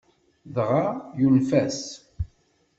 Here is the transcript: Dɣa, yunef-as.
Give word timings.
Dɣa, 0.55 0.85
yunef-as. 1.19 1.79